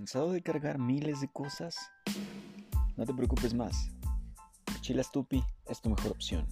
[0.00, 1.76] ¿Cansado de cargar miles de cosas?
[2.96, 3.90] No te preocupes más.
[4.72, 6.46] Mochila Stupi es tu mejor opción.